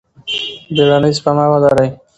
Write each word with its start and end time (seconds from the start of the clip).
بیړنۍ 0.73 1.11
سپما 1.17 1.45
ولرئ. 1.51 1.89